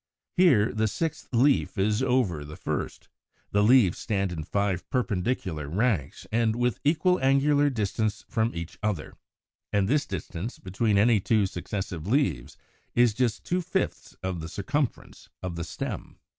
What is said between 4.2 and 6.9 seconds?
in five perpendicular ranks, with